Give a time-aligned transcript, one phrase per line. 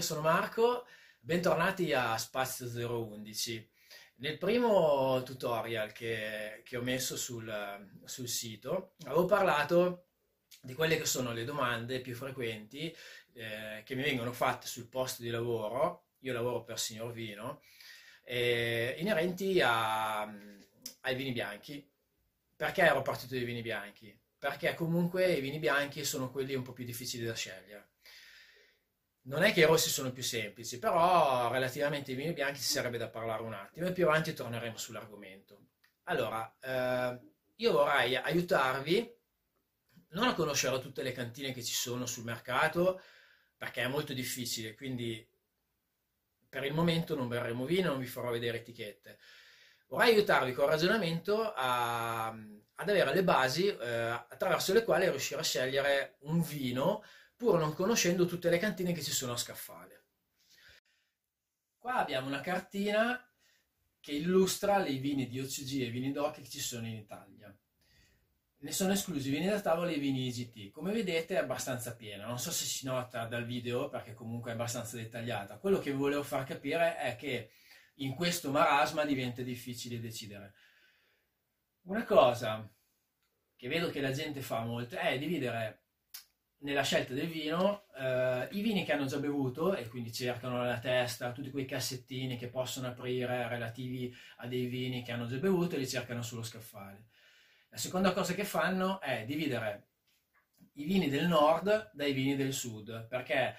[0.00, 0.86] sono Marco,
[1.20, 3.70] bentornati a Spazio 011.
[4.16, 10.06] Nel primo tutorial che, che ho messo sul, sul, sito avevo parlato
[10.62, 12.94] di quelle che sono le domande più frequenti
[13.34, 17.60] eh, che mi vengono fatte sul posto di lavoro, io lavoro per Signor Vino,
[18.22, 21.86] eh, inerenti a, ai vini bianchi.
[22.56, 24.16] Perché ero partito dai vini bianchi?
[24.38, 27.88] Perché comunque i vini bianchi sono quelli un po' più difficili da scegliere
[29.26, 32.98] non è che i rossi sono più semplici, però relativamente ai vini bianchi ci sarebbe
[32.98, 35.60] da parlare un attimo e più avanti torneremo sull'argomento.
[36.04, 37.18] Allora, eh,
[37.56, 39.12] io vorrei aiutarvi
[40.10, 43.00] non a conoscere tutte le cantine che ci sono sul mercato,
[43.56, 45.26] perché è molto difficile, quindi
[46.48, 49.18] per il momento non berremo vino, non vi farò vedere etichette.
[49.88, 55.44] Vorrei aiutarvi con ragionamento a, ad avere le basi eh, attraverso le quali riuscire a
[55.44, 57.02] scegliere un vino
[57.44, 60.04] pur non conoscendo tutte le cantine che ci sono a Scaffale.
[61.76, 63.22] Qua abbiamo una cartina
[64.00, 67.54] che illustra i vini di OCG e vini DOC che ci sono in Italia.
[68.56, 70.70] Ne sono esclusi i vini da tavola e i vini IGT.
[70.70, 74.54] Come vedete è abbastanza piena, non so se si nota dal video perché comunque è
[74.54, 75.58] abbastanza dettagliata.
[75.58, 77.50] Quello che volevo far capire è che
[77.96, 80.54] in questo marasma diventa difficile decidere.
[81.82, 82.66] Una cosa
[83.54, 85.83] che vedo che la gente fa molto è dividere
[86.58, 90.78] nella scelta del vino eh, i vini che hanno già bevuto e quindi cercano nella
[90.78, 95.74] testa tutti quei cassettini che possono aprire relativi a dei vini che hanno già bevuto
[95.74, 97.06] e li cercano sullo scaffale.
[97.68, 99.88] La seconda cosa che fanno è dividere
[100.74, 103.56] i vini del nord dai vini del sud, perché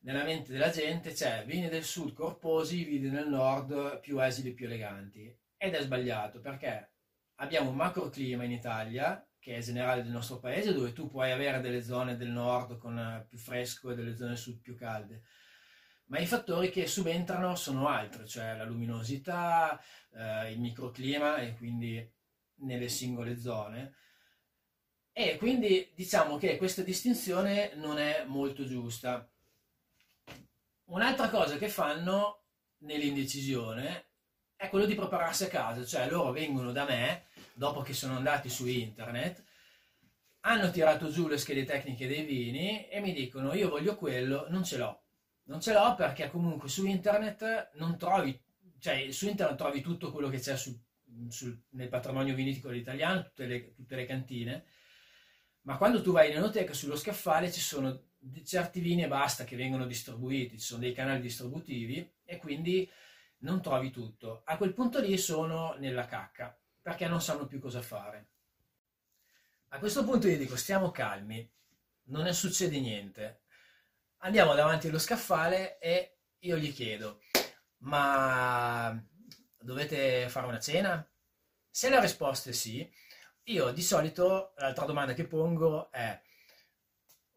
[0.00, 4.66] nella mente della gente c'è vini del sud corposi, vini del nord più esili, più
[4.66, 5.34] eleganti.
[5.56, 6.92] Ed è sbagliato perché
[7.36, 11.60] abbiamo un macroclima in Italia che è generale del nostro paese, dove tu puoi avere
[11.60, 15.22] delle zone del nord con eh, più fresco e delle zone sud più calde.
[16.06, 19.80] Ma i fattori che subentrano sono altri, cioè la luminosità,
[20.12, 22.06] eh, il microclima e quindi
[22.56, 23.94] nelle singole zone.
[25.12, 29.28] E quindi diciamo che questa distinzione non è molto giusta.
[30.86, 32.44] Un'altra cosa che fanno
[32.78, 34.08] nell'indecisione
[34.56, 37.28] è quello di prepararsi a casa, cioè loro vengono da me
[37.60, 39.44] dopo che sono andati su internet,
[40.44, 44.64] hanno tirato giù le schede tecniche dei vini e mi dicono io voglio quello, non
[44.64, 45.02] ce l'ho.
[45.42, 48.40] Non ce l'ho perché comunque su internet non trovi,
[48.78, 50.74] cioè su internet trovi tutto quello che c'è su,
[51.28, 54.64] sul, nel patrimonio vinitico italiano, tutte le, tutte le cantine,
[55.62, 58.04] ma quando tu vai in enoteca sullo scaffale ci sono
[58.42, 62.90] certi vini e basta che vengono distribuiti, ci sono dei canali distributivi e quindi
[63.40, 64.40] non trovi tutto.
[64.46, 68.28] A quel punto lì sono nella cacca perché non sanno più cosa fare.
[69.68, 71.48] A questo punto io dico stiamo calmi,
[72.04, 73.42] non ne succede niente.
[74.18, 77.22] Andiamo davanti allo scaffale e io gli chiedo,
[77.78, 79.02] ma
[79.58, 81.08] dovete fare una cena?
[81.70, 82.90] Se la risposta è sì,
[83.44, 86.20] io di solito l'altra domanda che pongo è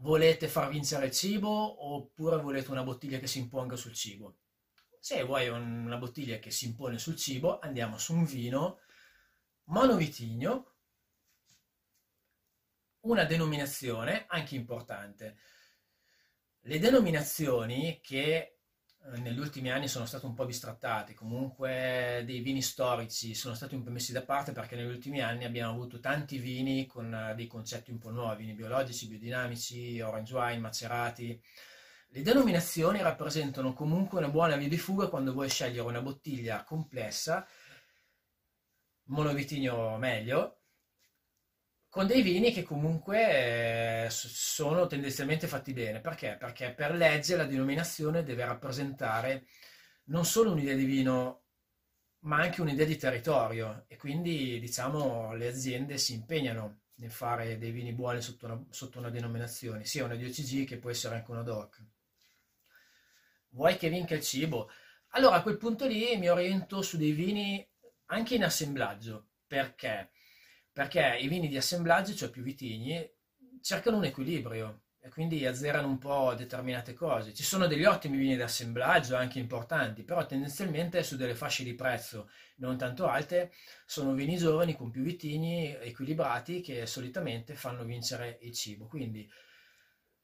[0.00, 4.36] volete far vincere il cibo oppure volete una bottiglia che si imponga sul cibo?
[5.00, 8.80] Se vuoi una bottiglia che si impone sul cibo, andiamo su un vino
[9.68, 10.74] monovitigno,
[13.00, 15.36] una denominazione anche importante.
[16.62, 18.58] Le denominazioni che
[19.04, 23.74] eh, negli ultimi anni sono state un po' bistrattate, comunque dei vini storici sono stati
[23.74, 27.34] un po' messi da parte perché negli ultimi anni abbiamo avuto tanti vini con eh,
[27.34, 31.40] dei concetti un po' nuovi, vini biologici, biodinamici, orange wine, macerati.
[32.10, 37.46] Le denominazioni rappresentano comunque una buona via di fuga quando vuoi scegliere una bottiglia complessa
[39.08, 40.58] monovitigno meglio,
[41.88, 46.00] con dei vini che comunque eh, sono tendenzialmente fatti bene.
[46.00, 46.36] Perché?
[46.38, 49.46] Perché per legge la denominazione deve rappresentare
[50.04, 51.42] non solo un'idea di vino,
[52.20, 57.70] ma anche un'idea di territorio e quindi diciamo le aziende si impegnano nel fare dei
[57.70, 61.42] vini buoni sotto una, sotto una denominazione, sia una DOCG che può essere anche una
[61.42, 61.82] DOC.
[63.50, 64.68] Vuoi che vinca il cibo?
[65.10, 67.67] Allora a quel punto lì mi oriento su dei vini
[68.08, 69.30] anche in assemblaggio.
[69.46, 70.10] Perché?
[70.72, 73.08] Perché i vini di assemblaggio, cioè più vitigni,
[73.62, 77.32] cercano un equilibrio e quindi azzerano un po' determinate cose.
[77.32, 81.74] Ci sono degli ottimi vini di assemblaggio, anche importanti, però tendenzialmente su delle fasce di
[81.74, 83.52] prezzo non tanto alte
[83.86, 88.86] sono vini giovani con più vitigni equilibrati che solitamente fanno vincere il cibo.
[88.86, 89.28] Quindi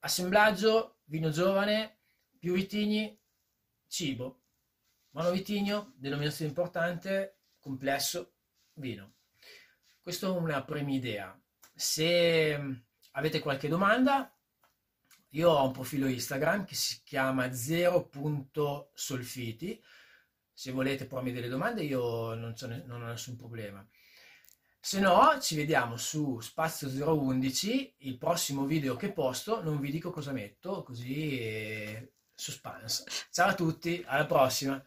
[0.00, 2.00] assemblaggio, vino giovane,
[2.38, 3.18] più vitigni,
[3.88, 4.42] cibo.
[5.10, 8.34] Monovitigno, denominazione importante, complesso
[8.74, 9.14] vino.
[10.00, 11.36] Questa è una prima idea.
[11.74, 14.30] Se avete qualche domanda,
[15.30, 19.82] Io ho un profilo Instagram che si chiama zero.solfiti.
[20.52, 22.54] Se volete pormi delle domande io non,
[22.86, 23.86] non ho nessun problema.
[24.80, 30.10] Se no, ci vediamo su Spazio 011, il prossimo video che posto, non vi dico
[30.10, 33.04] cosa metto, così eh, suspense.
[33.30, 34.82] Ciao a tutti, alla prossima!